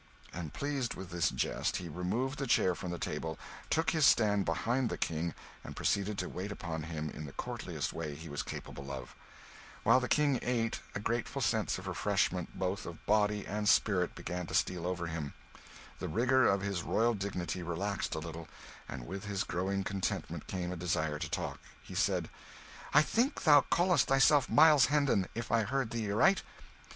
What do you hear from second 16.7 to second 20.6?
royal dignity relaxed a little, and with his growing contentment